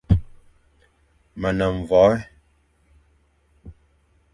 Me 1.39 1.49
ne 1.57 1.65
mvoè; 1.75 2.13